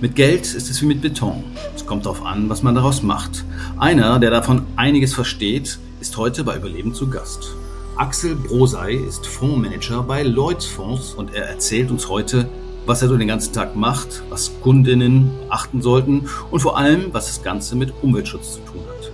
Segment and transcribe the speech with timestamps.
[0.00, 1.42] Mit Geld ist es wie mit Beton.
[1.74, 3.44] Es kommt darauf an, was man daraus macht.
[3.78, 7.54] Einer, der davon einiges versteht, ist heute bei Überleben zu Gast.
[7.96, 12.46] Axel Brosei ist Fondsmanager bei Lloyds Fonds und er erzählt uns heute,
[12.84, 17.26] was er so den ganzen Tag macht, was Kundinnen achten sollten und vor allem, was
[17.26, 19.10] das Ganze mit Umweltschutz zu tun hat.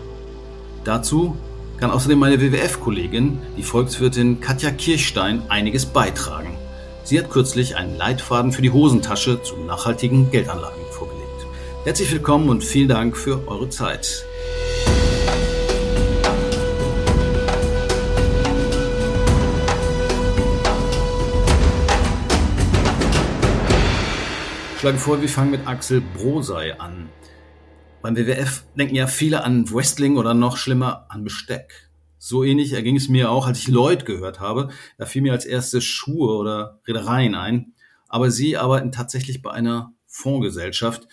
[0.85, 1.37] Dazu
[1.79, 6.52] kann außerdem meine WWF-Kollegin, die Volkswirtin Katja Kirchstein, einiges beitragen.
[7.13, 11.47] Sie hat kürzlich einen Leitfaden für die Hosentasche zu nachhaltigen Geldanlagen vorgelegt.
[11.85, 14.25] Herzlich willkommen und vielen Dank für eure Zeit.
[24.73, 27.11] Ich schlage vor, wir fangen mit Axel Brosei an.
[28.01, 31.92] Beim WWF denken ja viele an Wrestling oder noch schlimmer an Besteck.
[32.25, 34.69] So ähnlich erging es mir auch, als ich Lloyd gehört habe.
[34.97, 37.73] Da fiel mir als erstes Schuhe oder Reedereien ein.
[38.07, 41.09] Aber sie arbeiten tatsächlich bei einer Fondsgesellschaft.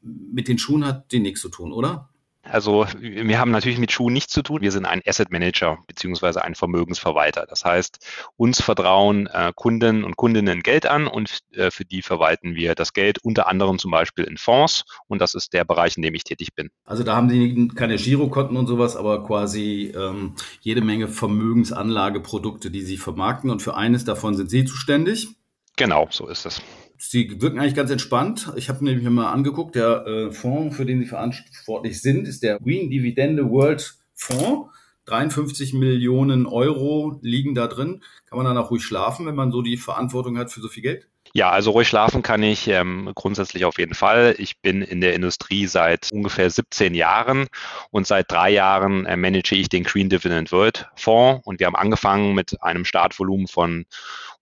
[0.00, 2.10] Mit den Schuhen hat die nichts zu tun, oder?
[2.42, 4.62] Also wir haben natürlich mit Schuhen nichts zu tun.
[4.62, 7.46] Wir sind ein Asset Manager beziehungsweise ein Vermögensverwalter.
[7.48, 7.98] Das heißt,
[8.36, 12.92] uns vertrauen äh, Kunden und Kundinnen Geld an und äh, für die verwalten wir das
[12.92, 16.24] Geld unter anderem zum Beispiel in Fonds und das ist der Bereich, in dem ich
[16.24, 16.70] tätig bin.
[16.84, 22.82] Also da haben Sie keine Girokonten und sowas, aber quasi ähm, jede Menge Vermögensanlageprodukte, die
[22.82, 25.28] Sie vermarkten und für eines davon sind Sie zuständig.
[25.76, 26.62] Genau, so ist es.
[26.98, 28.52] Sie wirken eigentlich ganz entspannt.
[28.56, 32.58] Ich habe nämlich mal angeguckt, der äh, Fonds, für den Sie verantwortlich sind, ist der
[32.58, 34.70] Green Dividende World Fonds.
[35.06, 38.02] 53 Millionen Euro liegen da drin.
[38.26, 40.82] Kann man dann auch ruhig schlafen, wenn man so die Verantwortung hat für so viel
[40.82, 41.08] Geld?
[41.34, 44.34] Ja, also ruhig schlafen kann ich ähm, grundsätzlich auf jeden Fall.
[44.38, 47.48] Ich bin in der Industrie seit ungefähr 17 Jahren
[47.90, 51.76] und seit drei Jahren äh, manage ich den Green Dividend World Fonds und wir haben
[51.76, 53.84] angefangen mit einem Startvolumen von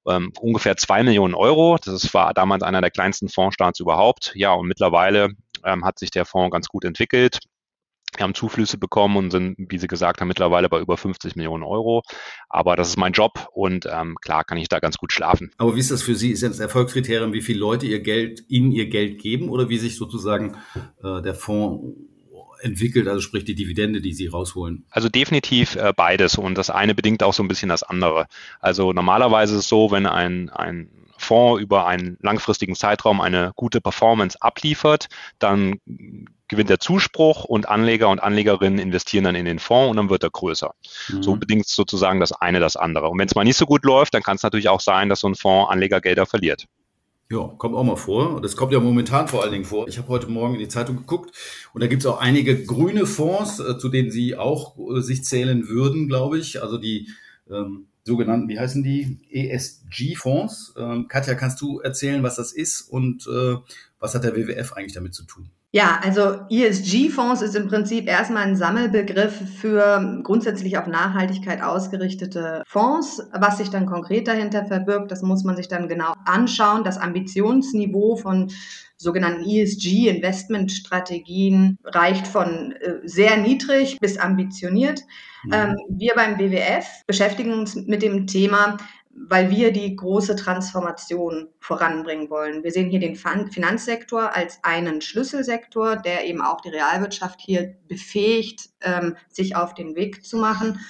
[0.09, 1.79] ähm, ungefähr zwei Millionen Euro.
[1.85, 4.33] Das war damals einer der kleinsten Fondsstarts überhaupt.
[4.35, 5.31] Ja, und mittlerweile
[5.65, 7.41] ähm, hat sich der Fonds ganz gut entwickelt.
[8.17, 11.63] Wir haben Zuflüsse bekommen und sind, wie Sie gesagt haben, mittlerweile bei über 50 Millionen
[11.63, 12.03] Euro.
[12.49, 15.51] Aber das ist mein Job und ähm, klar kann ich da ganz gut schlafen.
[15.59, 16.31] Aber wie ist das für Sie?
[16.31, 19.97] Ist das Erfolgskriterium, wie viele Leute ihr Geld, Ihnen ihr Geld geben oder wie sich
[19.97, 20.57] sozusagen
[21.03, 21.95] äh, der Fonds
[22.61, 24.85] entwickelt, also sprich die Dividende, die Sie rausholen?
[24.91, 28.27] Also definitiv äh, beides und das eine bedingt auch so ein bisschen das andere.
[28.61, 33.81] Also normalerweise ist es so, wenn ein, ein Fonds über einen langfristigen Zeitraum eine gute
[33.81, 35.09] Performance abliefert,
[35.39, 35.81] dann
[36.49, 40.23] gewinnt er Zuspruch und Anleger und Anlegerinnen investieren dann in den Fonds und dann wird
[40.23, 40.75] er größer.
[41.09, 41.23] Mhm.
[41.23, 43.09] So bedingt sozusagen das eine das andere.
[43.09, 45.21] Und wenn es mal nicht so gut läuft, dann kann es natürlich auch sein, dass
[45.21, 46.67] so ein Fonds Anlegergelder verliert.
[47.29, 48.41] Ja, kommt auch mal vor.
[48.41, 49.89] Das kommt ja momentan vor allen Dingen vor.
[49.89, 51.35] Ich habe heute Morgen in die Zeitung geguckt
[51.73, 55.25] und da gibt es auch einige grüne Fonds, äh, zu denen Sie auch äh, sich
[55.25, 56.63] zählen würden, glaube ich.
[56.63, 57.09] Also die
[57.51, 59.19] ähm, sogenannten, wie heißen die?
[59.31, 60.75] ESG-Fonds.
[60.79, 63.57] Ähm, Katja, kannst du erzählen, was das ist und äh,
[63.99, 65.51] was hat der WWF eigentlich damit zu tun?
[65.73, 73.23] Ja, also ESG-Fonds ist im Prinzip erstmal ein Sammelbegriff für grundsätzlich auf Nachhaltigkeit ausgerichtete Fonds.
[73.33, 76.83] Was sich dann konkret dahinter verbirgt, das muss man sich dann genau anschauen.
[76.83, 78.51] Das Ambitionsniveau von
[78.97, 85.03] sogenannten ESG-Investmentstrategien reicht von äh, sehr niedrig bis ambitioniert.
[85.45, 85.53] Mhm.
[85.53, 88.79] Ähm, wir beim WWF beschäftigen uns mit dem Thema,
[89.29, 92.63] weil wir die große Transformation voranbringen wollen.
[92.63, 98.71] Wir sehen hier den Finanzsektor als einen Schlüsselsektor, der eben auch die Realwirtschaft hier befähigt,
[98.83, 100.81] ähm, sich auf den Weg zu machen.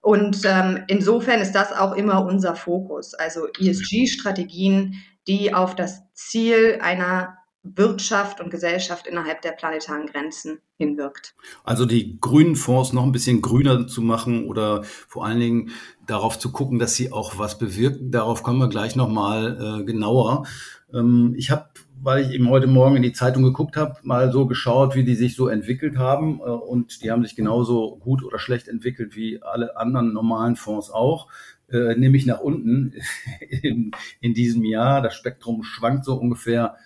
[0.00, 6.78] Und ähm, insofern ist das auch immer unser Fokus, also ESG-Strategien, die auf das Ziel
[6.82, 11.34] einer Wirtschaft und Gesellschaft innerhalb der planetaren Grenzen hinwirkt.
[11.64, 15.70] Also die grünen Fonds noch ein bisschen grüner zu machen oder vor allen Dingen
[16.06, 18.10] darauf zu gucken, dass sie auch was bewirken.
[18.10, 20.46] Darauf kommen wir gleich nochmal äh, genauer.
[20.92, 21.70] Ähm, ich habe,
[22.02, 25.14] weil ich eben heute Morgen in die Zeitung geguckt habe, mal so geschaut, wie die
[25.14, 26.40] sich so entwickelt haben.
[26.40, 30.90] Äh, und die haben sich genauso gut oder schlecht entwickelt wie alle anderen normalen Fonds
[30.90, 31.28] auch.
[31.70, 32.92] Äh, nämlich nach unten
[33.40, 35.00] in, in diesem Jahr.
[35.00, 36.76] Das Spektrum schwankt so ungefähr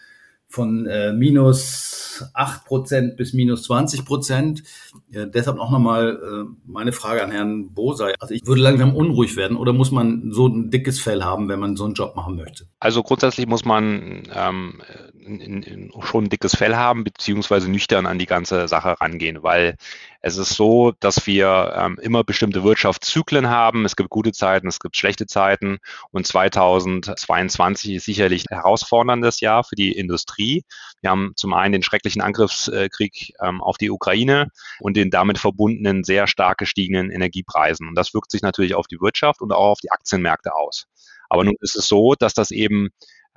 [0.49, 4.63] von äh, minus acht Prozent bis minus zwanzig Prozent.
[5.13, 8.15] Äh, deshalb auch nochmal äh, meine Frage an Herrn Bosei.
[8.19, 11.61] Also ich würde langsam unruhig werden oder muss man so ein dickes Fell haben, wenn
[11.61, 12.67] man so einen Job machen möchte?
[12.81, 14.83] Also grundsätzlich muss man ähm,
[15.21, 19.77] in, in, schon ein dickes Fell haben, beziehungsweise nüchtern an die ganze Sache rangehen, weil
[20.21, 23.85] es ist so, dass wir ähm, immer bestimmte Wirtschaftszyklen haben.
[23.85, 25.79] Es gibt gute Zeiten, es gibt schlechte Zeiten.
[26.11, 30.65] Und 2022 ist sicherlich ein herausforderndes Jahr für die Industrie.
[31.03, 34.49] Wir haben zum einen den schrecklichen Angriffskrieg ähm, auf die Ukraine
[34.81, 37.87] und den damit verbundenen sehr stark gestiegenen Energiepreisen.
[37.87, 40.87] Und das wirkt sich natürlich auf die Wirtschaft und auch auf die Aktienmärkte aus.
[41.29, 42.89] Aber nun ist es so, dass das eben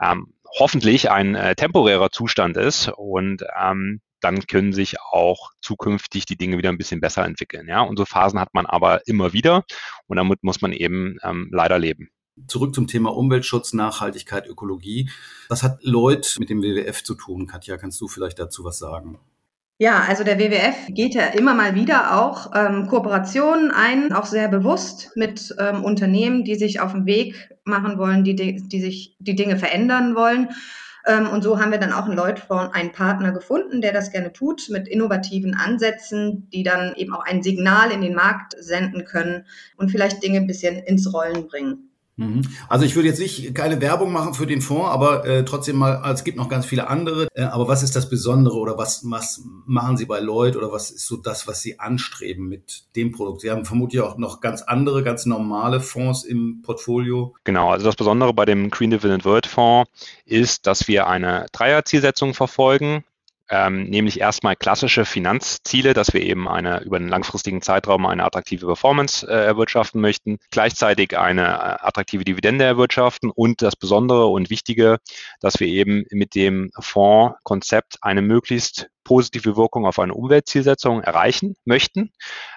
[0.01, 6.37] ähm, hoffentlich ein äh, temporärer Zustand ist und ähm, dann können sich auch zukünftig die
[6.37, 7.67] Dinge wieder ein bisschen besser entwickeln.
[7.67, 9.63] Ja, und so Phasen hat man aber immer wieder
[10.07, 12.09] und damit muss man eben ähm, leider leben.
[12.47, 15.09] Zurück zum Thema Umweltschutz, Nachhaltigkeit, Ökologie.
[15.49, 17.45] Was hat Lloyd mit dem WWF zu tun?
[17.45, 19.19] Katja, kannst du vielleicht dazu was sagen?
[19.81, 24.47] Ja, also der WWF geht ja immer mal wieder auch ähm, Kooperationen ein, auch sehr
[24.47, 29.35] bewusst mit ähm, Unternehmen, die sich auf den Weg machen wollen, die, die sich die
[29.35, 30.49] Dinge verändern wollen.
[31.05, 34.33] Ähm, und so haben wir dann auch in Lloyd-Fonds einen Partner gefunden, der das gerne
[34.33, 39.45] tut, mit innovativen Ansätzen, die dann eben auch ein Signal in den Markt senden können
[39.77, 41.90] und vielleicht Dinge ein bisschen ins Rollen bringen.
[42.21, 42.41] Mhm.
[42.69, 46.01] Also ich würde jetzt nicht keine Werbung machen für den Fonds, aber äh, trotzdem mal,
[46.11, 47.27] es gibt noch ganz viele andere.
[47.33, 50.91] Äh, aber was ist das Besondere oder was, was machen Sie bei Lloyd oder was
[50.91, 53.41] ist so das, was Sie anstreben mit dem Produkt?
[53.41, 57.33] Sie haben vermutlich auch noch ganz andere, ganz normale Fonds im Portfolio.
[57.43, 59.89] Genau, also das Besondere bei dem Green Dividend World Fonds
[60.25, 63.03] ist, dass wir eine Dreierzielsetzung verfolgen
[63.51, 68.65] ähm, nämlich erstmal klassische Finanzziele, dass wir eben eine über einen langfristigen Zeitraum eine attraktive
[68.65, 74.99] Performance äh, erwirtschaften möchten, gleichzeitig eine äh, attraktive Dividende erwirtschaften und das Besondere und Wichtige,
[75.41, 82.13] dass wir eben mit dem Fondskonzept eine möglichst positive Wirkung auf eine Umweltzielsetzung erreichen möchten,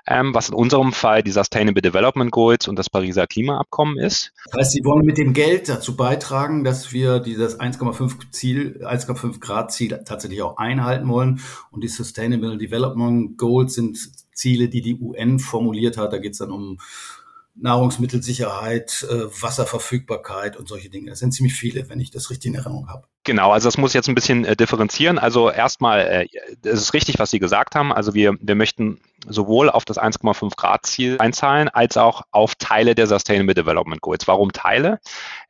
[0.07, 4.31] ähm, was in unserem Fall die Sustainable Development Goals und das Pariser Klimaabkommen ist.
[4.53, 9.41] Das heißt, Sie wollen mit dem Geld dazu beitragen, dass wir dieses 1,5 Ziel, 1,5
[9.41, 11.41] Grad Ziel tatsächlich auch einhalten wollen.
[11.73, 13.99] Und die Sustainable Development Goals sind
[14.33, 16.13] Ziele, die die UN formuliert hat.
[16.13, 16.79] Da geht es dann um
[17.57, 21.11] Nahrungsmittelsicherheit, äh, Wasserverfügbarkeit und solche Dinge.
[21.11, 23.09] Das sind ziemlich viele, wenn ich das richtig in Erinnerung habe.
[23.25, 25.19] Genau, also das muss ich jetzt ein bisschen äh, differenzieren.
[25.19, 26.29] Also erstmal, äh,
[26.63, 27.91] es ist richtig, was Sie gesagt haben.
[27.93, 32.95] Also wir, wir möchten sowohl auf das 1,5 Grad Ziel einzahlen, als auch auf Teile
[32.95, 34.27] der Sustainable Development Goals.
[34.29, 35.01] Warum Teile?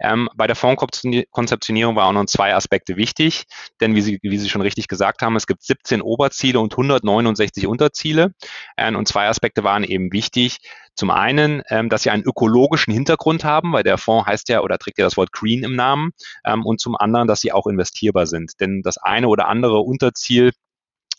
[0.00, 3.44] Ähm, bei der Fondskonzeptionierung waren noch zwei Aspekte wichtig,
[3.81, 7.67] denn wie Sie, wie Sie schon richtig gesagt haben, es gibt 17 Oberziele und 169
[7.67, 8.32] Unterziele.
[8.76, 10.59] Ähm, und zwei Aspekte waren eben wichtig.
[10.97, 14.79] Zum einen, ähm, dass sie einen ökologischen Hintergrund haben, weil der Fonds heißt ja oder
[14.79, 16.12] trägt ja das Wort Green im Namen.
[16.44, 18.53] Ähm, und zum anderen, dass sie auch investierbar sind.
[18.61, 20.53] Denn das eine oder andere Unterziel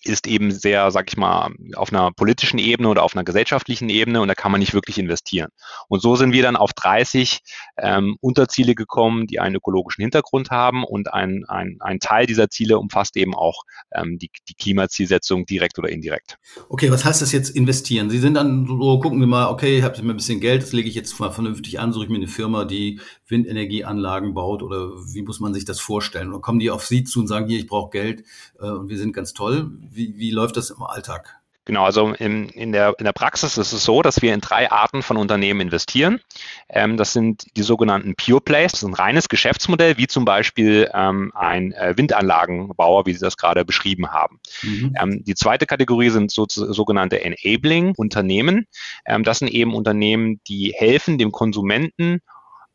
[0.07, 4.22] ist eben sehr, sag ich mal, auf einer politischen Ebene oder auf einer gesellschaftlichen Ebene
[4.22, 5.50] und da kann man nicht wirklich investieren.
[5.88, 7.40] Und so sind wir dann auf 30
[7.78, 12.78] ähm, Unterziele gekommen, die einen ökologischen Hintergrund haben und ein, ein, ein Teil dieser Ziele
[12.78, 13.63] umfasst eben auch
[13.94, 16.38] ähm, die, die Klimazielsetzung direkt oder indirekt.
[16.69, 18.10] Okay, was heißt das jetzt investieren?
[18.10, 20.74] Sie sind dann so, gucken wir mal, okay, ich habe mir ein bisschen Geld, das
[20.74, 24.92] lege ich jetzt mal vernünftig an, suche ich mir eine Firma, die Windenergieanlagen baut oder
[25.13, 26.30] wie muss man sich das vorstellen?
[26.30, 28.24] Oder kommen die auf Sie zu und sagen, hier, ich brauche Geld
[28.60, 31.40] äh, und wir sind ganz toll wie, wie läuft das im Alltag?
[31.68, 34.70] Genau, also in, in, der, in der Praxis ist es so, dass wir in drei
[34.70, 36.22] Arten von Unternehmen investieren.
[36.70, 38.74] Ähm, das sind die sogenannten Pure Plays.
[38.74, 43.36] Das ist ein reines Geschäftsmodell, wie zum Beispiel ähm, ein äh, Windanlagenbauer, wie Sie das
[43.36, 44.40] gerade beschrieben haben.
[44.62, 44.94] Mhm.
[45.02, 48.68] Ähm, die zweite Kategorie sind so, sogenannte Enabling-Unternehmen.
[49.08, 52.22] Ähm, das sind eben Unternehmen, die helfen dem Konsumenten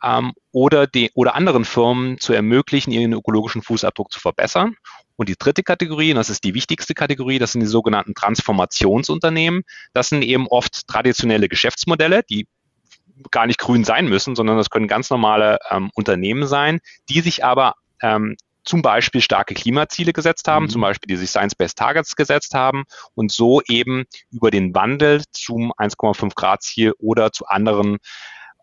[0.03, 4.75] ähm, oder, die, oder anderen Firmen zu ermöglichen, ihren ökologischen Fußabdruck zu verbessern.
[5.21, 9.65] Und die dritte Kategorie, und das ist die wichtigste Kategorie, das sind die sogenannten Transformationsunternehmen.
[9.93, 12.49] Das sind eben oft traditionelle Geschäftsmodelle, die
[13.31, 16.81] gar nicht grün sein müssen, sondern das können ganz normale ähm, Unternehmen sein,
[17.11, 20.71] die sich aber ähm, zum Beispiel starke Klimaziele gesetzt haben, mhm.
[20.71, 22.85] zum Beispiel die sich Science-Based Targets gesetzt haben
[23.15, 27.99] und so eben über den Wandel zum 1,5 Grad Ziel oder zu anderen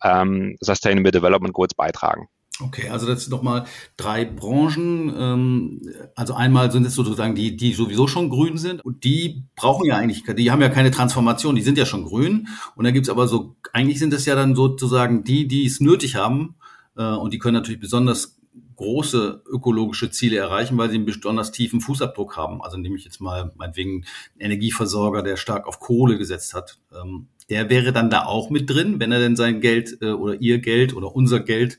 [0.01, 2.29] ähm, Sustainable Development Goals beitragen.
[2.59, 3.65] Okay, also das sind nochmal
[3.97, 5.13] drei Branchen.
[5.15, 5.81] Ähm,
[6.15, 9.97] also einmal sind es sozusagen die, die sowieso schon grün sind und die brauchen ja
[9.97, 12.47] eigentlich, die haben ja keine Transformation, die sind ja schon grün.
[12.75, 16.15] Und dann gibt's aber so, eigentlich sind es ja dann sozusagen die, die es nötig
[16.15, 16.55] haben
[16.95, 18.37] äh, und die können natürlich besonders
[18.75, 22.61] große ökologische Ziele erreichen, weil sie einen besonders tiefen Fußabdruck haben.
[22.61, 26.79] Also nehme ich jetzt mal meinetwegen einen Energieversorger, der stark auf Kohle gesetzt hat.
[26.93, 30.41] Ähm, der wäre dann da auch mit drin, wenn er denn sein Geld äh, oder
[30.41, 31.77] ihr Geld oder unser Geld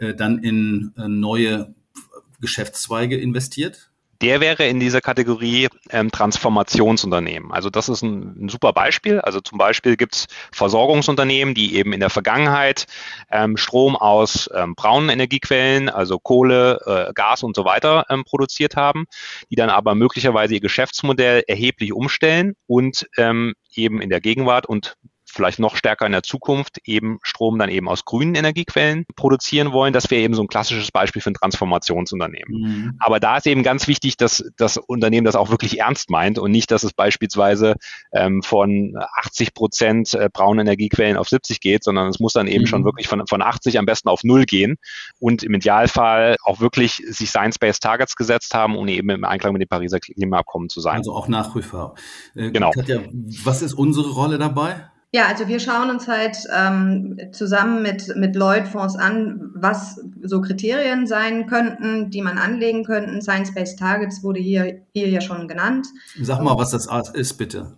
[0.00, 1.74] äh, dann in äh, neue
[2.40, 3.90] Geschäftszweige investiert?
[4.20, 7.52] der wäre in dieser Kategorie ähm, Transformationsunternehmen.
[7.52, 9.20] Also das ist ein, ein, super Beispiel.
[9.20, 12.86] Also zum Beispiel gibt es Versorgungsunternehmen, die eben in der Vergangenheit
[13.30, 18.76] ähm, Strom aus ähm, braunen Energiequellen, also Kohle, äh, Gas und so weiter ähm, produziert
[18.76, 19.06] haben,
[19.50, 24.96] die dann aber möglicherweise ihr Geschäftsmodell erheblich umstellen und ähm, eben in der Gegenwart und
[25.30, 29.92] vielleicht noch stärker in der Zukunft eben Strom dann eben aus grünen Energiequellen produzieren wollen.
[29.92, 32.60] Das wäre eben so ein klassisches Beispiel für ein Transformationsunternehmen.
[32.60, 32.96] Mhm.
[32.98, 36.50] Aber da ist eben ganz wichtig, dass das Unternehmen das auch wirklich ernst meint und
[36.50, 37.76] nicht, dass es beispielsweise
[38.12, 42.64] ähm, von 80 Prozent äh, braunen Energiequellen auf 70 geht, sondern es muss dann eben
[42.64, 42.68] mhm.
[42.68, 44.76] schon wirklich von, von 80 am besten auf null gehen
[45.18, 49.62] und im Idealfall auch wirklich sich Science-Based Targets gesetzt haben, um eben im Einklang mit
[49.62, 50.96] dem Pariser Klimaabkommen zu sein.
[50.96, 51.94] Also auch nachprüfbar.
[52.34, 52.70] Äh, genau.
[52.70, 53.00] Katja,
[53.44, 54.89] was ist unsere Rolle dabei?
[55.12, 61.08] Ja, also wir schauen uns halt ähm, zusammen mit, mit Lloyd-Fonds an, was so Kriterien
[61.08, 63.20] sein könnten, die man anlegen könnten.
[63.20, 65.88] Science-Based Targets wurde hier, hier ja schon genannt.
[66.22, 67.76] Sag mal, was das ist, bitte.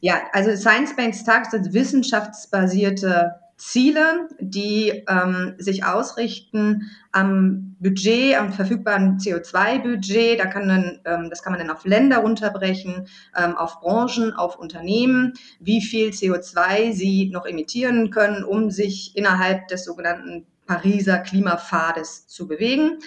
[0.00, 9.18] Ja, also Science-Based Targets sind wissenschaftsbasierte Ziele, die ähm, sich ausrichten am Budget, am verfügbaren
[9.18, 10.40] CO2-Budget.
[10.40, 13.06] Da kann dann, ähm, das kann man dann auf Länder runterbrechen,
[13.36, 19.68] ähm, auf Branchen, auf Unternehmen, wie viel CO2 sie noch emittieren können, um sich innerhalb
[19.68, 22.98] des sogenannten Pariser Klimapfades zu bewegen.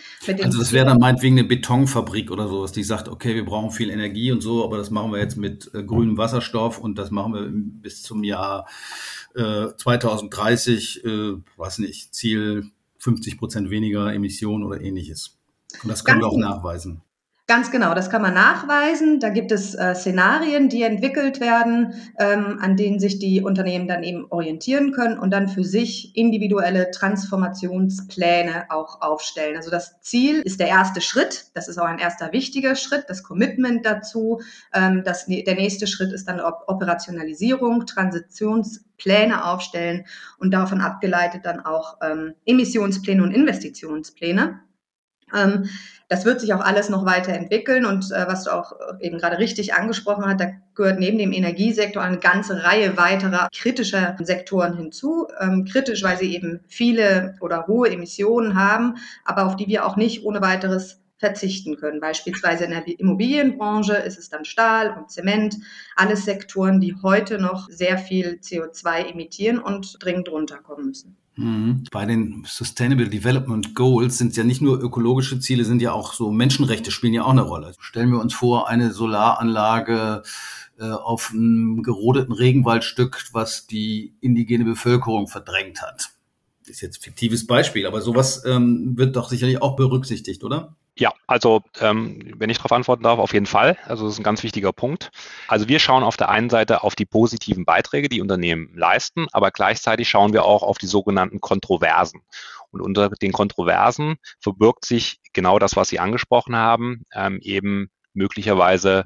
[0.44, 3.90] Also das wäre dann meinetwegen eine Betonfabrik oder sowas, die sagt, okay, wir brauchen viel
[3.90, 7.34] Energie und so, aber das machen wir jetzt mit äh, grünem Wasserstoff und das machen
[7.34, 8.68] wir bis zum Jahr
[9.38, 15.38] äh, 2030, äh, weiß nicht, Ziel 50 Prozent weniger Emissionen oder ähnliches.
[15.84, 17.02] Und das können Ganz wir auch nachweisen.
[17.50, 19.22] Ganz genau, das kann man nachweisen.
[19.22, 24.04] Da gibt es äh, Szenarien, die entwickelt werden, ähm, an denen sich die Unternehmen dann
[24.04, 29.56] eben orientieren können und dann für sich individuelle Transformationspläne auch aufstellen.
[29.56, 31.46] Also das Ziel ist der erste Schritt.
[31.54, 34.42] Das ist auch ein erster wichtiger Schritt, das Commitment dazu.
[34.74, 40.06] Ähm, das, der nächste Schritt ist dann Operationalisierung, Transitionspläne aufstellen
[40.38, 44.67] und davon abgeleitet dann auch ähm, Emissionspläne und Investitionspläne.
[45.34, 45.70] Ähm,
[46.10, 49.74] das wird sich auch alles noch weiterentwickeln und äh, was du auch eben gerade richtig
[49.74, 55.28] angesprochen hast, da gehört neben dem Energiesektor eine ganze Reihe weiterer kritischer Sektoren hinzu.
[55.40, 59.98] Ähm, kritisch, weil sie eben viele oder hohe Emissionen haben, aber auf die wir auch
[59.98, 62.00] nicht ohne weiteres verzichten können.
[62.00, 65.58] Beispielsweise in der Immobilienbranche ist es dann Stahl und Zement,
[65.96, 71.18] alles Sektoren, die heute noch sehr viel CO2 emittieren und dringend runterkommen müssen.
[71.38, 71.84] Mhm.
[71.92, 76.32] Bei den Sustainable Development Goals sind ja nicht nur ökologische Ziele, sind ja auch so
[76.32, 77.74] Menschenrechte spielen ja auch eine Rolle.
[77.80, 80.24] Stellen wir uns vor, eine Solaranlage
[80.80, 86.10] äh, auf einem gerodeten Regenwaldstück, was die indigene Bevölkerung verdrängt hat.
[86.66, 90.76] Ist jetzt fiktives Beispiel, aber sowas ähm, wird doch sicherlich auch berücksichtigt, oder?
[91.00, 93.78] Ja, also ähm, wenn ich darauf antworten darf, auf jeden Fall.
[93.86, 95.12] Also das ist ein ganz wichtiger Punkt.
[95.48, 99.52] Also wir schauen auf der einen Seite auf die positiven Beiträge, die Unternehmen leisten, aber
[99.52, 102.22] gleichzeitig schauen wir auch auf die sogenannten Kontroversen.
[102.72, 109.06] Und unter den Kontroversen verbirgt sich genau das, was Sie angesprochen haben, ähm, eben möglicherweise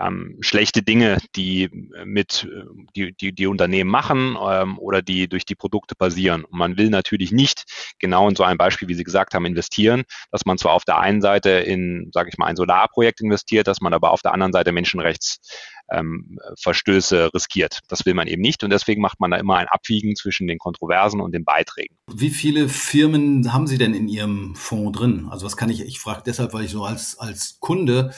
[0.00, 2.64] ähm, schlechte Dinge, die äh, mit äh,
[2.96, 6.44] die, die, die Unternehmen machen ähm, oder die durch die Produkte passieren.
[6.44, 7.64] Und man will natürlich nicht
[7.98, 10.98] genau in so ein Beispiel, wie Sie gesagt haben, investieren, dass man zwar auf der
[10.98, 14.52] einen Seite in, sage ich mal, ein Solarprojekt investiert, dass man aber auf der anderen
[14.52, 15.40] Seite Menschenrechts
[15.92, 16.38] ähm,
[17.34, 17.80] riskiert.
[17.88, 20.58] Das will man eben nicht und deswegen macht man da immer ein Abwiegen zwischen den
[20.58, 21.96] Kontroversen und den Beiträgen.
[22.12, 25.28] Wie viele Firmen haben Sie denn in Ihrem Fonds drin?
[25.30, 28.12] Also was kann ich, ich frage deshalb, weil ich so als, als Kunde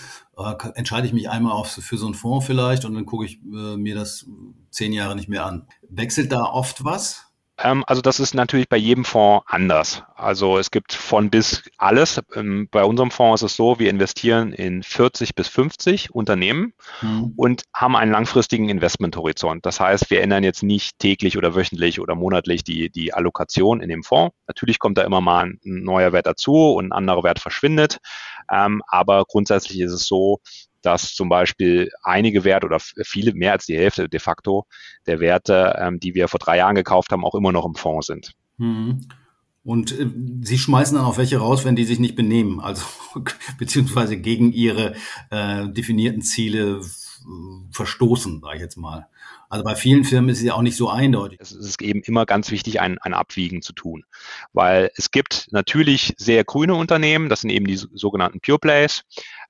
[0.74, 3.76] entscheide ich mich einmal auf, für so einen Fonds vielleicht und dann gucke ich äh,
[3.76, 4.26] mir das
[4.70, 5.66] zehn Jahre nicht mehr an.
[5.88, 7.32] Wechselt da oft was?
[7.58, 10.02] Ähm, also das ist natürlich bei jedem Fonds anders.
[10.16, 12.20] Also es gibt von bis alles.
[12.34, 16.72] Ähm, bei unserem Fonds ist es so, wir investieren in 40 bis 50 Unternehmen
[17.02, 17.32] mhm.
[17.36, 19.64] und haben einen langfristigen Investmenthorizont.
[19.66, 23.88] Das heißt, wir ändern jetzt nicht täglich oder wöchentlich oder monatlich die, die Allokation in
[23.88, 24.34] dem Fonds.
[24.46, 27.98] Natürlich kommt da immer mal ein neuer Wert dazu und ein anderer Wert verschwindet.
[28.50, 30.40] Ähm, aber grundsätzlich ist es so,
[30.82, 34.66] dass zum Beispiel einige Werte oder viele, mehr als die Hälfte de facto
[35.06, 38.08] der Werte, ähm, die wir vor drei Jahren gekauft haben, auch immer noch im Fonds
[38.08, 38.32] sind.
[38.58, 39.06] Mhm.
[39.64, 42.84] Und äh, Sie schmeißen dann auch welche raus, wenn die sich nicht benehmen, also
[43.58, 44.94] beziehungsweise gegen Ihre
[45.30, 46.80] äh, definierten Ziele
[47.70, 49.06] verstoßen, sage ich jetzt mal.
[49.48, 51.38] Also bei vielen Firmen ist es ja auch nicht so eindeutig.
[51.40, 54.04] Es ist eben immer ganz wichtig, ein, ein Abwiegen zu tun,
[54.52, 59.04] weil es gibt natürlich sehr grüne Unternehmen, das sind eben die sogenannten Pure Plays,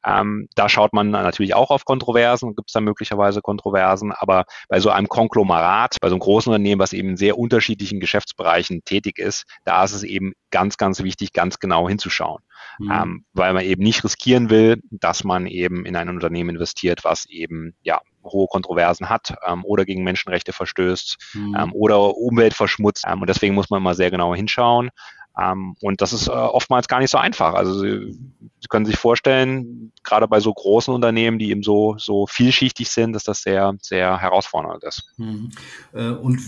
[0.04, 4.80] ähm, da schaut man natürlich auch auf Kontroversen, gibt es da möglicherweise Kontroversen, aber bei
[4.80, 9.18] so einem Konglomerat, bei so einem großen Unternehmen, was eben in sehr unterschiedlichen Geschäftsbereichen tätig
[9.18, 12.42] ist, da ist es eben ganz, ganz wichtig, ganz genau hinzuschauen.
[12.78, 12.90] Mhm.
[12.92, 17.26] Ähm, weil man eben nicht riskieren will, dass man eben in ein Unternehmen investiert, was
[17.26, 21.56] eben ja hohe Kontroversen hat ähm, oder gegen Menschenrechte verstößt mhm.
[21.58, 23.04] ähm, oder Umwelt verschmutzt.
[23.06, 24.90] Ähm, und deswegen muss man mal sehr genau hinschauen.
[25.38, 27.54] Ähm, und das ist äh, oftmals gar nicht so einfach.
[27.54, 32.90] Also Sie können sich vorstellen, gerade bei so großen Unternehmen, die eben so, so vielschichtig
[32.90, 35.10] sind, dass das sehr, sehr herausfordernd ist.
[35.16, 35.50] Mhm.
[35.92, 36.40] Äh, und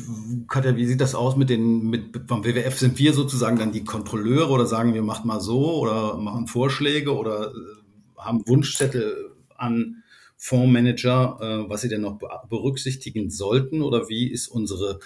[0.49, 3.85] Katja, wie sieht das aus mit den, mit, beim WWF sind wir sozusagen dann die
[3.85, 10.03] Kontrolleure oder sagen wir, macht mal so oder machen Vorschläge oder äh, haben Wunschzettel an
[10.37, 15.01] Fondsmanager, äh, was sie denn noch berücksichtigen sollten oder wie ist unsere,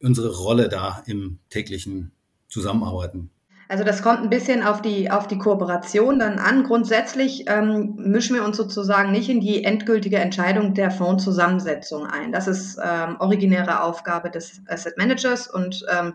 [0.00, 2.12] unsere Rolle da im täglichen
[2.52, 3.30] Zusammenarbeiten?
[3.68, 6.64] Also das kommt ein bisschen auf die, auf die Kooperation dann an.
[6.64, 12.32] Grundsätzlich ähm, mischen wir uns sozusagen nicht in die endgültige Entscheidung der Fondszusammensetzung ein.
[12.32, 16.12] Das ist ähm, originäre Aufgabe des Asset Managers und ähm,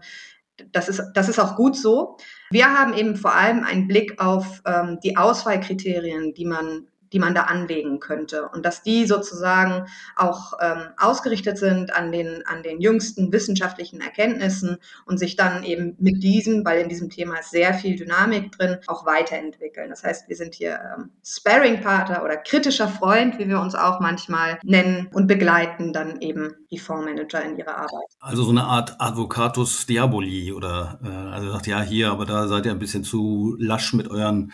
[0.71, 2.17] das ist, das ist auch gut so.
[2.51, 7.35] Wir haben eben vor allem einen Blick auf ähm, die Auswahlkriterien, die man die man
[7.35, 12.81] da anlegen könnte und dass die sozusagen auch ähm, ausgerichtet sind an den, an den
[12.81, 17.73] jüngsten wissenschaftlichen Erkenntnissen und sich dann eben mit diesem, weil in diesem Thema ist sehr
[17.73, 19.89] viel Dynamik drin, auch weiterentwickeln.
[19.89, 24.59] Das heißt, wir sind hier ähm, Sparring-Partner oder kritischer Freund, wie wir uns auch manchmal
[24.63, 28.07] nennen und begleiten dann eben die Fondsmanager in ihrer Arbeit.
[28.19, 32.65] Also so eine Art Advocatus Diaboli oder äh, also sagt ja hier, aber da seid
[32.65, 34.51] ihr ein bisschen zu lasch mit euren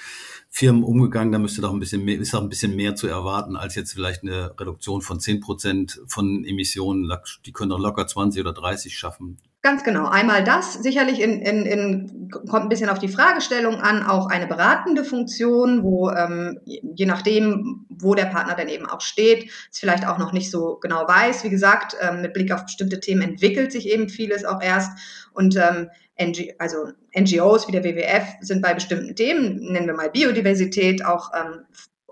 [0.56, 3.56] Firmen umgegangen, da müsste doch ein bisschen mehr, ist doch ein bisschen mehr zu erwarten
[3.56, 7.12] als jetzt vielleicht eine Reduktion von 10 Prozent von Emissionen.
[7.44, 9.40] Die können doch locker 20 oder 30 schaffen.
[9.64, 10.08] Ganz genau.
[10.08, 14.46] Einmal das, sicherlich in, in, in, kommt ein bisschen auf die Fragestellung an, auch eine
[14.46, 20.06] beratende Funktion, wo ähm, je nachdem, wo der Partner denn eben auch steht, es vielleicht
[20.06, 21.44] auch noch nicht so genau weiß.
[21.46, 24.92] Wie gesagt, ähm, mit Blick auf bestimmte Themen entwickelt sich eben vieles auch erst.
[25.34, 30.10] Und ähm, NG, also NGOs wie der WWF sind bei bestimmten Themen, nennen wir mal
[30.10, 31.66] Biodiversität, auch ähm,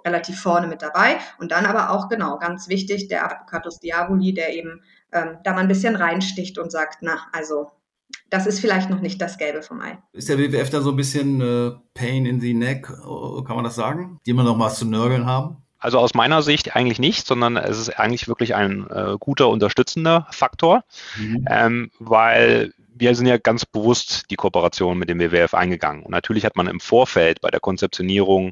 [0.05, 1.17] relativ vorne mit dabei.
[1.39, 4.81] Und dann aber auch, genau, ganz wichtig, der Advocatus Diaboli, der eben
[5.12, 7.72] ähm, da mal ein bisschen reinsticht und sagt, na, also
[8.29, 9.98] das ist vielleicht noch nicht das Gelbe vom Ei.
[10.13, 13.63] Ist der WWF da so ein bisschen äh, Pain in the Neck, äh, kann man
[13.63, 14.20] das sagen?
[14.25, 15.58] Die immer noch was zu nörgeln haben?
[15.77, 20.27] Also aus meiner Sicht eigentlich nicht, sondern es ist eigentlich wirklich ein äh, guter unterstützender
[20.29, 20.84] Faktor,
[21.17, 21.46] mhm.
[21.50, 26.03] ähm, weil wir sind ja ganz bewusst die Kooperation mit dem WWF eingegangen.
[26.03, 28.51] Und natürlich hat man im Vorfeld bei der Konzeptionierung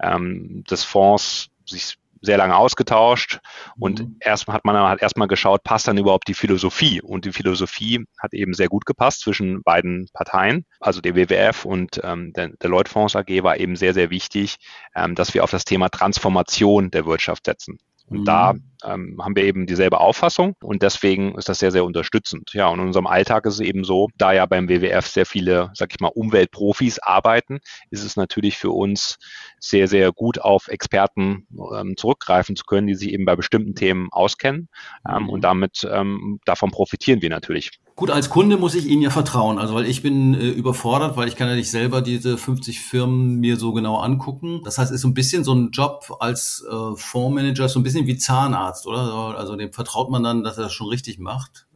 [0.00, 3.40] ähm, des Fonds sich sehr lange ausgetauscht
[3.78, 4.16] und mhm.
[4.20, 8.34] erstmal hat man hat erstmal geschaut, passt dann überhaupt die Philosophie und die Philosophie hat
[8.34, 12.90] eben sehr gut gepasst zwischen beiden Parteien, also der WWF und ähm, der, der Lloyd
[12.90, 14.56] Fonds AG war eben sehr sehr wichtig,
[14.94, 17.78] ähm, dass wir auf das Thema Transformation der Wirtschaft setzen.
[18.06, 18.24] Und mhm.
[18.26, 22.52] da ähm, haben wir eben dieselbe Auffassung und deswegen ist das sehr, sehr unterstützend.
[22.52, 25.70] Ja, und in unserem Alltag ist es eben so, da ja beim WWF sehr viele,
[25.74, 29.18] sag ich mal, Umweltprofis arbeiten, ist es natürlich für uns
[29.58, 34.08] sehr, sehr gut auf Experten ähm, zurückgreifen zu können, die sich eben bei bestimmten Themen
[34.10, 34.68] auskennen.
[35.08, 35.30] Ähm, mhm.
[35.30, 37.72] Und damit ähm, davon profitieren wir natürlich.
[38.00, 41.28] Gut, als Kunde muss ich Ihnen ja vertrauen, also weil ich bin äh, überfordert, weil
[41.28, 44.62] ich kann ja nicht selber diese 50 Firmen mir so genau angucken.
[44.64, 47.82] Das heißt, es ist so ein bisschen so ein Job als äh, Fondsmanager, so ein
[47.82, 49.36] bisschen wie Zahnarzt, oder?
[49.36, 51.66] Also dem vertraut man dann, dass er das schon richtig macht.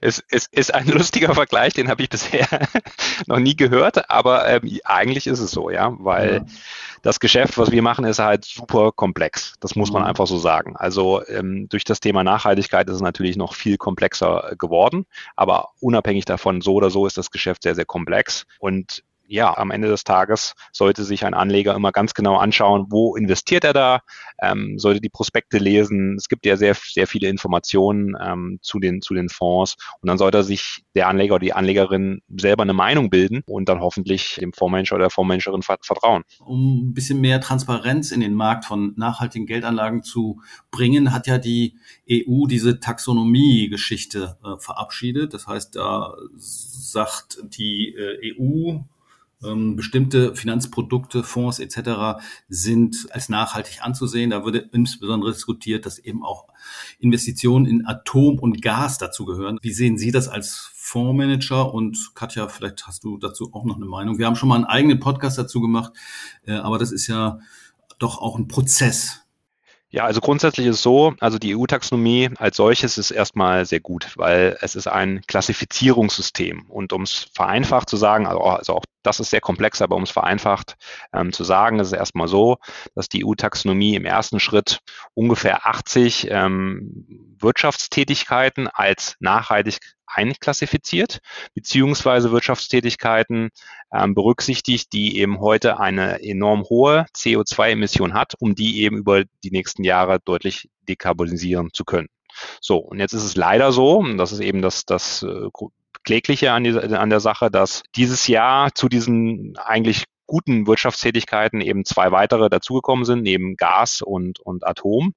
[0.00, 2.46] Es, es ist ein lustiger Vergleich, den habe ich bisher
[3.26, 6.54] noch nie gehört, aber ähm, eigentlich ist es so, ja, weil ja
[7.02, 9.54] das Geschäft, was wir machen, ist halt super komplex.
[9.60, 10.08] Das muss man mhm.
[10.08, 10.76] einfach so sagen.
[10.76, 16.24] Also ähm, durch das Thema Nachhaltigkeit ist es natürlich noch viel komplexer geworden, aber unabhängig
[16.24, 18.46] davon, so oder so ist das Geschäft sehr, sehr komplex.
[18.58, 23.14] Und ja, am Ende des Tages sollte sich ein Anleger immer ganz genau anschauen, wo
[23.14, 24.00] investiert er da,
[24.40, 26.16] ähm, sollte die Prospekte lesen.
[26.16, 30.16] Es gibt ja sehr, sehr viele Informationen ähm, zu, den, zu den Fonds und dann
[30.16, 34.52] sollte sich der Anleger oder die Anlegerin selber eine Meinung bilden und dann hoffentlich dem
[34.52, 36.24] Fondsmanager oder der Fondsmanagerin vertrauen.
[36.44, 41.36] Um ein bisschen mehr Transparenz in den Markt von nachhaltigen Geldanlagen zu bringen, hat ja
[41.36, 41.76] die
[42.10, 45.34] EU diese Taxonomie-Geschichte äh, verabschiedet.
[45.34, 48.80] Das heißt, da sagt die äh, EU,
[49.40, 52.20] bestimmte Finanzprodukte, Fonds etc.
[52.48, 54.30] sind als nachhaltig anzusehen.
[54.30, 56.46] Da würde insbesondere diskutiert, dass eben auch
[56.98, 59.58] Investitionen in Atom und Gas dazu gehören.
[59.62, 61.72] Wie sehen Sie das als Fondsmanager?
[61.72, 64.18] Und Katja, vielleicht hast du dazu auch noch eine Meinung.
[64.18, 65.92] Wir haben schon mal einen eigenen Podcast dazu gemacht,
[66.44, 67.38] äh, aber das ist ja
[67.98, 69.27] doch auch ein Prozess.
[69.90, 74.58] Ja, also grundsätzlich ist so, also die EU-Taxonomie als solches ist erstmal sehr gut, weil
[74.60, 76.66] es ist ein Klassifizierungssystem.
[76.68, 79.96] Und um es vereinfacht zu sagen, also auch, also auch das ist sehr komplex, aber
[79.96, 80.76] um es vereinfacht
[81.14, 82.58] ähm, zu sagen, ist es erstmal so,
[82.94, 84.80] dass die EU-Taxonomie im ersten Schritt
[85.14, 91.20] ungefähr 80 ähm, Wirtschaftstätigkeiten als nachhaltig einklassifiziert,
[91.54, 93.50] beziehungsweise Wirtschaftstätigkeiten
[93.92, 99.50] ähm, berücksichtigt, die eben heute eine enorm hohe CO2-Emission hat, um die eben über die
[99.50, 102.08] nächsten Jahre deutlich dekarbonisieren zu können.
[102.60, 105.48] So, und jetzt ist es leider so, das ist eben das, das äh,
[106.04, 111.84] Klägliche an, die, an der Sache, dass dieses Jahr zu diesen eigentlich guten Wirtschaftstätigkeiten eben
[111.84, 115.14] zwei weitere dazugekommen sind, neben Gas und, und Atom.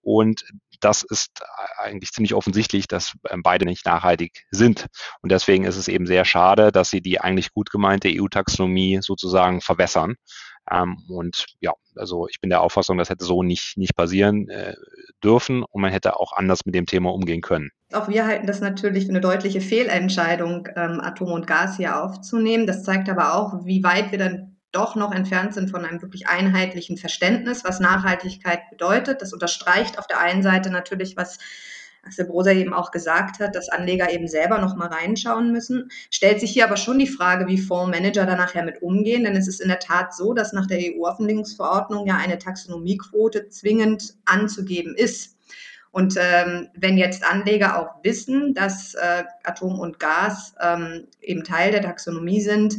[0.00, 0.44] Und
[0.80, 1.42] das ist
[1.78, 4.86] eigentlich ziemlich offensichtlich, dass ähm, beide nicht nachhaltig sind.
[5.22, 9.60] Und deswegen ist es eben sehr schade, dass sie die eigentlich gut gemeinte EU-Taxonomie sozusagen
[9.60, 10.16] verwässern.
[10.70, 14.74] Ähm, und ja, also ich bin der Auffassung, das hätte so nicht, nicht passieren äh,
[15.22, 17.70] dürfen und man hätte auch anders mit dem Thema umgehen können.
[17.92, 22.66] Auch wir halten das natürlich für eine deutliche Fehlentscheidung, ähm, Atom und Gas hier aufzunehmen.
[22.66, 26.28] Das zeigt aber auch, wie weit wir dann doch noch entfernt sind von einem wirklich
[26.28, 29.22] einheitlichen Verständnis, was Nachhaltigkeit bedeutet.
[29.22, 31.38] Das unterstreicht auf der einen Seite natürlich, was
[32.04, 35.90] Axel Broser eben auch gesagt hat, dass Anleger eben selber noch mal reinschauen müssen.
[36.10, 39.48] Stellt sich hier aber schon die Frage, wie Fondsmanager da nachher mit umgehen, denn es
[39.48, 45.34] ist in der Tat so, dass nach der EU-Offenlegungsverordnung ja eine Taxonomiequote zwingend anzugeben ist.
[45.94, 51.70] Und ähm, wenn jetzt Anleger auch wissen, dass äh, Atom und Gas ähm, eben Teil
[51.70, 52.74] der Taxonomie sind,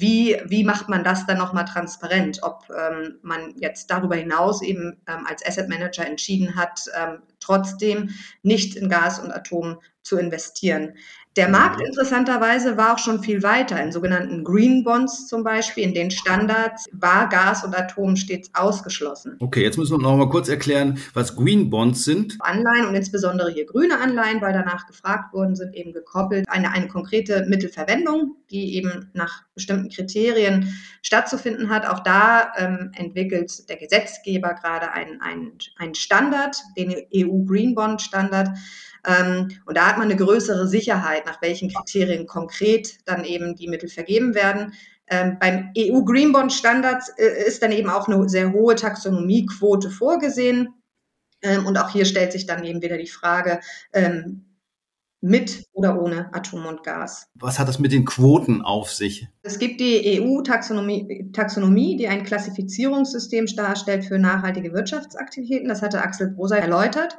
[0.00, 2.40] wie, wie macht man das dann nochmal transparent?
[2.42, 8.10] Ob ähm, man jetzt darüber hinaus eben ähm, als Asset Manager entschieden hat, ähm, trotzdem
[8.42, 10.94] nicht in Gas und Atom zu investieren.
[11.38, 13.80] Der Markt interessanterweise war auch schon viel weiter.
[13.80, 19.36] In sogenannten Green Bonds zum Beispiel, in den Standards war Gas und Atom stets ausgeschlossen.
[19.38, 22.36] Okay, jetzt müssen wir noch mal kurz erklären, was Green Bonds sind.
[22.40, 26.88] Anleihen und insbesondere hier grüne Anleihen, weil danach gefragt worden sind, eben gekoppelt eine, eine
[26.88, 31.86] konkrete Mittelverwendung, die eben nach bestimmten Kriterien stattzufinden hat.
[31.86, 38.48] Auch da ähm, entwickelt der Gesetzgeber gerade einen, einen Standard, den EU Green Bond Standard
[39.06, 43.88] und da hat man eine größere Sicherheit, nach welchen Kriterien konkret dann eben die Mittel
[43.88, 44.72] vergeben werden.
[45.10, 49.90] Ähm, beim EU Green Bond Standard äh, ist dann eben auch eine sehr hohe Taxonomiequote
[49.90, 50.74] vorgesehen.
[51.40, 53.60] Ähm, und auch hier stellt sich dann eben wieder die Frage,
[55.20, 57.26] mit oder ohne Atom und Gas.
[57.34, 59.26] Was hat das mit den Quoten auf sich?
[59.42, 65.68] Es gibt die EU-Taxonomie, Taxonomie, die ein Klassifizierungssystem darstellt für nachhaltige Wirtschaftsaktivitäten.
[65.68, 67.18] Das hatte Axel Broser erläutert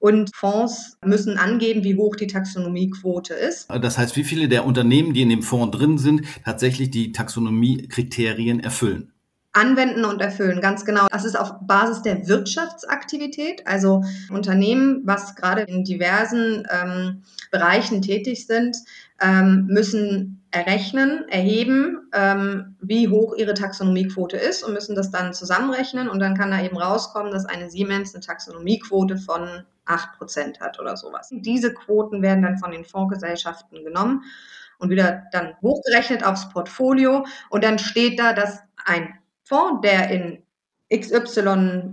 [0.00, 3.70] und Fonds müssen angeben, wie hoch die Taxonomiequote ist.
[3.70, 8.60] Das heißt, wie viele der Unternehmen, die in dem Fonds drin sind, tatsächlich die Taxonomiekriterien
[8.60, 9.12] erfüllen?
[9.52, 11.08] Anwenden und erfüllen, ganz genau.
[11.10, 18.46] Das ist auf Basis der Wirtschaftsaktivität, also Unternehmen, was gerade in diversen ähm, Bereichen tätig
[18.46, 18.76] sind,
[19.20, 26.08] ähm, müssen errechnen, erheben, ähm, wie hoch ihre Taxonomiequote ist und müssen das dann zusammenrechnen
[26.08, 30.96] und dann kann da eben rauskommen, dass eine Siemens eine Taxonomiequote von 8% hat oder
[30.96, 31.28] sowas.
[31.30, 34.24] Diese Quoten werden dann von den Fondsgesellschaften genommen
[34.78, 40.42] und wieder dann hochgerechnet aufs Portfolio und dann steht da, dass ein Fonds, der in
[40.94, 41.92] XY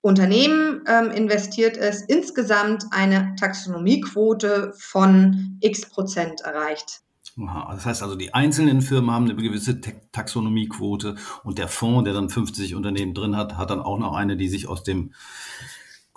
[0.00, 7.02] Unternehmen ähm, investiert ist, insgesamt eine Taxonomiequote von x Prozent erreicht.
[7.36, 11.14] Das heißt also, die einzelnen Firmen haben eine gewisse Taxonomiequote
[11.44, 14.48] und der Fonds, der dann 50 Unternehmen drin hat, hat dann auch noch eine, die
[14.48, 15.12] sich aus dem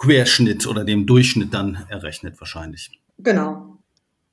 [0.01, 2.89] Querschnitt oder dem Durchschnitt dann errechnet wahrscheinlich.
[3.19, 3.77] Genau.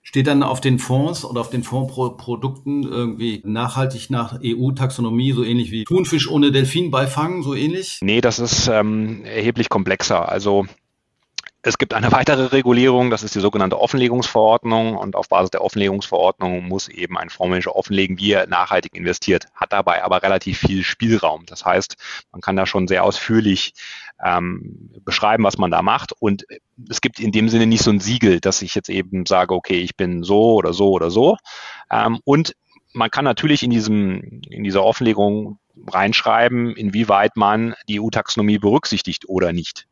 [0.02, 5.70] Steht dann auf den Fonds oder auf den Fondsprodukten irgendwie nachhaltig nach EU-Taxonomie, so ähnlich
[5.70, 7.98] wie Thunfisch ohne Delfinbeifang, so ähnlich?
[8.00, 10.26] Nee, das ist ähm, erheblich komplexer.
[10.26, 10.66] Also
[11.61, 16.66] es gibt eine weitere Regulierung, das ist die sogenannte Offenlegungsverordnung und auf Basis der Offenlegungsverordnung
[16.66, 21.44] muss eben ein Fondsmanager offenlegen, wie er nachhaltig investiert, hat dabei aber relativ viel Spielraum.
[21.44, 21.96] Das heißt,
[22.33, 23.74] man kann da schon sehr ausführlich
[24.24, 26.12] ähm, beschreiben, was man da macht.
[26.18, 26.44] Und
[26.88, 29.81] es gibt in dem Sinne nicht so ein Siegel, dass ich jetzt eben sage, okay,
[29.81, 31.37] ich bin so oder so oder so.
[31.90, 32.54] Ähm, und
[32.92, 39.53] man kann natürlich in diesem, in dieser Offenlegung reinschreiben, inwieweit man die EU-Taxonomie berücksichtigt oder
[39.53, 39.87] nicht.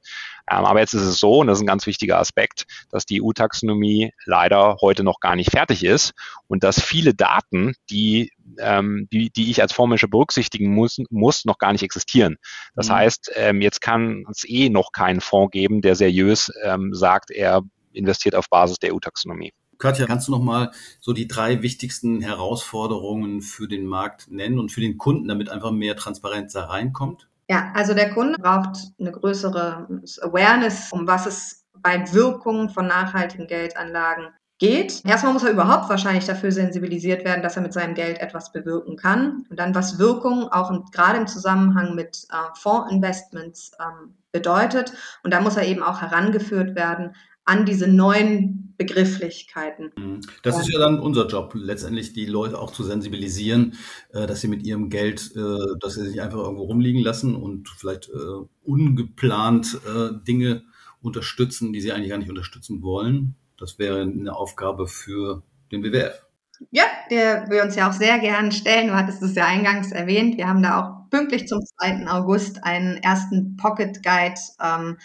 [0.51, 3.23] Ähm, aber jetzt ist es so, und das ist ein ganz wichtiger Aspekt, dass die
[3.23, 6.13] EU-Taxonomie leider heute noch gar nicht fertig ist
[6.47, 11.59] und dass viele Daten, die, ähm, die, die ich als Fondsmanager berücksichtigen muss, muss, noch
[11.59, 12.37] gar nicht existieren.
[12.75, 12.95] Das mhm.
[12.95, 17.63] heißt, ähm, jetzt kann es eh noch keinen Fonds geben, der seriös ähm, sagt, er
[17.93, 19.53] investiert auf Basis der EU-Taxonomie.
[19.79, 24.73] Katja, kannst du noch mal so die drei wichtigsten Herausforderungen für den Markt nennen und
[24.73, 27.29] für den Kunden, damit einfach mehr Transparenz da reinkommt?
[27.49, 29.87] Ja, also der Kunde braucht eine größere
[30.23, 35.05] Awareness, um was es bei Wirkungen von nachhaltigen Geldanlagen geht.
[35.05, 38.97] Erstmal muss er überhaupt wahrscheinlich dafür sensibilisiert werden, dass er mit seinem Geld etwas bewirken
[38.97, 39.45] kann.
[39.51, 44.93] Und dann, was Wirkung auch im, gerade im Zusammenhang mit äh, Fondsinvestments ähm, bedeutet.
[45.23, 49.93] Und da muss er eben auch herangeführt werden an diese neuen Begrifflichkeiten.
[49.97, 50.21] Mhm.
[50.43, 53.75] Das ist ja dann unser Job, letztendlich die Leute auch zu sensibilisieren,
[54.13, 57.69] äh, dass sie mit ihrem Geld, äh, dass sie sich einfach irgendwo rumliegen lassen und
[57.69, 59.79] vielleicht äh, ungeplant
[60.27, 60.65] Dinge
[61.01, 63.37] unterstützen, die sie eigentlich gar nicht unterstützen wollen.
[63.59, 66.27] Das wäre eine Aufgabe für den BWF.
[66.71, 68.89] Ja, der wir uns ja auch sehr gern stellen.
[68.89, 70.37] Du hattest es ja eingangs erwähnt.
[70.37, 72.09] Wir haben da auch pünktlich zum 2.
[72.09, 74.99] August einen ersten Pocket Guide ähm,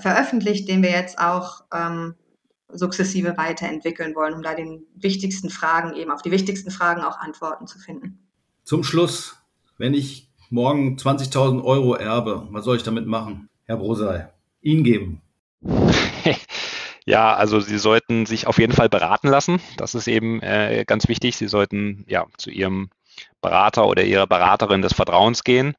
[0.00, 2.14] veröffentlicht, den wir jetzt auch ähm,
[2.74, 7.66] sukzessive weiterentwickeln wollen, um da den wichtigsten Fragen eben auf die wichtigsten Fragen auch Antworten
[7.66, 8.18] zu finden.
[8.64, 9.36] Zum Schluss,
[9.78, 13.48] wenn ich morgen 20.000 Euro erbe, was soll ich damit machen?
[13.64, 14.28] Herr Brosei,
[14.60, 15.22] Ihnen geben.
[17.06, 19.60] Ja, also Sie sollten sich auf jeden Fall beraten lassen.
[19.76, 21.36] Das ist eben äh, ganz wichtig.
[21.36, 22.88] Sie sollten ja zu Ihrem
[23.42, 25.74] Berater oder Ihrer Beraterin des Vertrauens gehen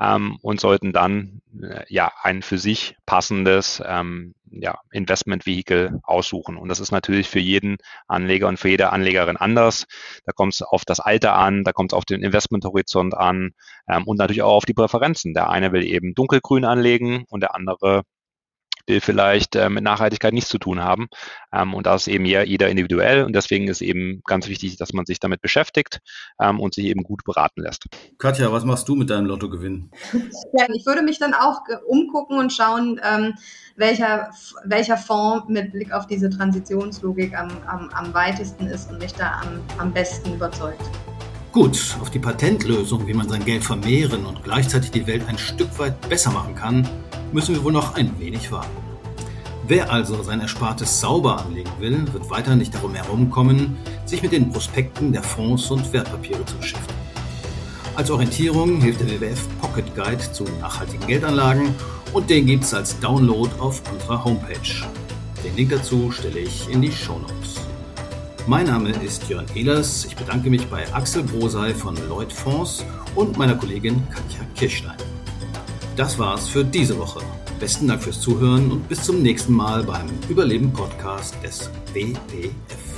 [0.00, 6.56] ähm, und sollten dann äh, ja ein für sich passendes ähm, ja, Investmentvehikel aussuchen.
[6.56, 9.86] Und das ist natürlich für jeden Anleger und für jede Anlegerin anders.
[10.24, 13.52] Da kommt es auf das Alter an, da kommt es auf den Investmenthorizont an
[13.88, 15.34] ähm, und natürlich auch auf die Präferenzen.
[15.34, 18.02] Der eine will eben dunkelgrün anlegen und der andere
[18.86, 21.08] will vielleicht äh, mit Nachhaltigkeit nichts zu tun haben.
[21.52, 23.24] Ähm, und das ist eben jeder individuell.
[23.24, 26.00] Und deswegen ist eben ganz wichtig, dass man sich damit beschäftigt
[26.40, 27.84] ähm, und sich eben gut beraten lässt.
[28.18, 29.90] Katja, was machst du mit deinem Lottogewinn?
[30.56, 33.34] Ja, ich würde mich dann auch umgucken und schauen, ähm,
[33.76, 34.30] welcher,
[34.64, 39.42] welcher Fonds mit Blick auf diese Transitionslogik am, am, am weitesten ist und mich da
[39.42, 40.82] am, am besten überzeugt.
[41.52, 45.78] Gut, auf die Patentlösung, wie man sein Geld vermehren und gleichzeitig die Welt ein Stück
[45.78, 46.88] weit besser machen kann,
[47.34, 48.70] müssen wir wohl noch ein wenig warten.
[49.66, 54.50] Wer also sein Erspartes sauber anlegen will, wird weiter nicht darum herumkommen, sich mit den
[54.50, 57.00] Prospekten der Fonds und Wertpapiere zu beschäftigen.
[57.96, 61.74] Als Orientierung hilft der WWF Pocket Guide zu nachhaltigen Geldanlagen
[62.12, 64.84] und den gibt es als Download auf unserer Homepage.
[65.44, 67.60] Den Link dazu stelle ich in die Show Notes.
[68.46, 70.04] Mein Name ist Jörn Ehlers.
[70.04, 72.84] Ich bedanke mich bei Axel Brosei von Lloyd Fonds
[73.16, 74.93] und meiner Kollegin Katja Kirchstein.
[75.96, 77.20] Das war's für diese Woche.
[77.60, 82.93] Besten Dank fürs Zuhören und bis zum nächsten Mal beim Überleben Podcast des WWF.